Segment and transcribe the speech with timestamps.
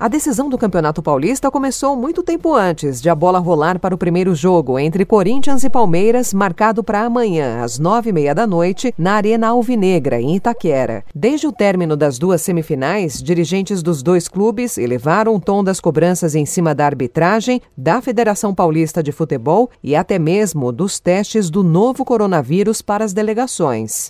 [0.00, 3.98] A decisão do Campeonato Paulista começou muito tempo antes de a bola rolar para o
[3.98, 8.94] primeiro jogo entre Corinthians e Palmeiras, marcado para amanhã, às nove e meia da noite,
[8.96, 11.04] na Arena Alvinegra, em Itaquera.
[11.12, 16.36] Desde o término das duas semifinais, dirigentes dos dois clubes elevaram o tom das cobranças
[16.36, 21.64] em cima da arbitragem, da Federação Paulista de Futebol e até mesmo dos testes do
[21.64, 24.08] novo coronavírus para as delegações.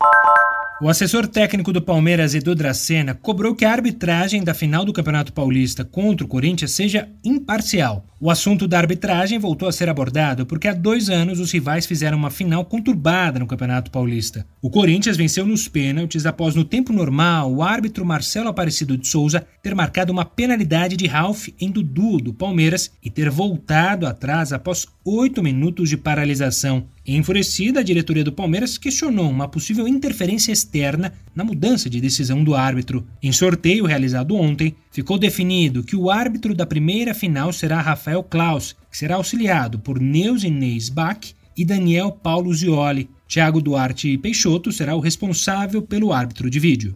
[0.80, 5.32] O assessor técnico do Palmeiras, Edu Dracena, cobrou que a arbitragem da final do Campeonato
[5.32, 8.06] Paulista contra o Corinthians seja imparcial.
[8.20, 12.16] O assunto da arbitragem voltou a ser abordado porque há dois anos os rivais fizeram
[12.16, 14.46] uma final conturbada no Campeonato Paulista.
[14.62, 19.44] O Corinthians venceu nos pênaltis após, no tempo normal, o árbitro Marcelo Aparecido de Souza
[19.62, 24.86] ter marcado uma penalidade de Ralph em Dudu do Palmeiras e ter voltado atrás após
[25.16, 26.84] oito minutos de paralisação.
[27.06, 32.54] Enfurecida, a diretoria do Palmeiras questionou uma possível interferência externa na mudança de decisão do
[32.54, 33.06] árbitro.
[33.22, 38.76] Em sorteio realizado ontem, ficou definido que o árbitro da primeira final será Rafael Klaus,
[38.90, 43.08] que será auxiliado por Neus Inês Bach e Daniel Paulo Zioli.
[43.26, 46.92] Tiago Duarte Peixoto será o responsável pelo árbitro de vídeo.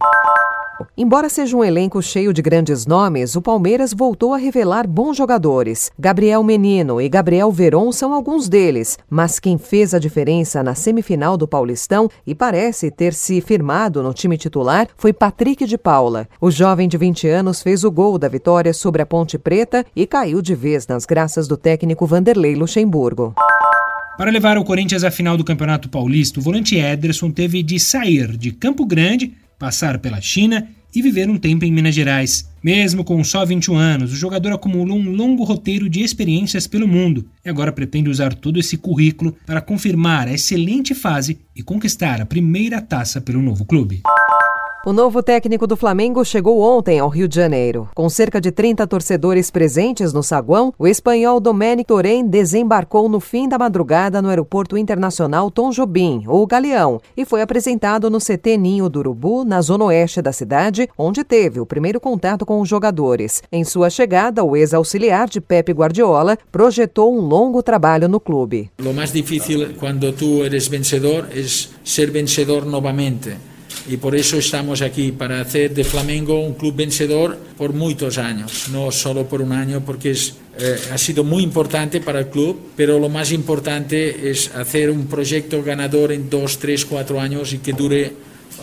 [0.97, 5.91] Embora seja um elenco cheio de grandes nomes, o Palmeiras voltou a revelar bons jogadores.
[5.97, 11.37] Gabriel Menino e Gabriel Veron são alguns deles, mas quem fez a diferença na semifinal
[11.37, 16.27] do Paulistão e parece ter se firmado no time titular foi Patrick de Paula.
[16.39, 20.05] O jovem de 20 anos fez o gol da vitória sobre a Ponte Preta e
[20.05, 23.33] caiu de vez nas graças do técnico Vanderlei Luxemburgo.
[24.17, 28.37] Para levar o Corinthians à final do Campeonato Paulista, o volante Ederson teve de sair
[28.37, 32.49] de Campo Grande passar pela China e viver um tempo em Minas Gerais.
[32.61, 37.25] Mesmo com só 21 anos, o jogador acumulou um longo roteiro de experiências pelo mundo
[37.45, 42.25] e agora pretende usar todo esse currículo para confirmar a excelente fase e conquistar a
[42.25, 44.01] primeira taça pelo novo clube.
[44.85, 47.87] O novo técnico do Flamengo chegou ontem ao Rio de Janeiro.
[47.95, 53.47] Com cerca de 30 torcedores presentes no saguão, o espanhol Domenic Torren desembarcou no fim
[53.47, 58.89] da madrugada no Aeroporto Internacional Tom Jobim, ou Galeão, e foi apresentado no CT Ninho
[58.89, 63.41] do Urubu, na zona oeste da cidade, onde teve o primeiro contato com os jogadores.
[63.49, 68.69] Em sua chegada, o ex-auxiliar de Pepe Guardiola projetou um longo trabalho no clube.
[68.85, 71.45] O mais difícil quando tu eres vencedor é
[71.85, 73.52] ser vencedor novamente.
[73.89, 78.69] Y por eso estamos aquí, para hacer de Flamengo un club vencedor por muchos años,
[78.71, 82.71] no solo por un año, porque es, eh, ha sido muy importante para el club,
[82.75, 87.59] pero lo más importante es hacer un proyecto ganador en dos, tres, cuatro años y
[87.59, 88.13] que dure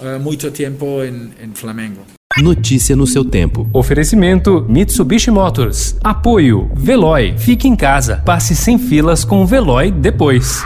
[0.03, 2.03] eh, muito tempo em, em Flamengo.
[2.39, 3.69] Notícia no seu tempo.
[3.73, 5.97] Oferecimento Mitsubishi Motors.
[6.03, 7.35] Apoio Veloy.
[7.37, 8.23] Fique em casa.
[8.25, 10.63] Passe sem filas com o Veloy depois.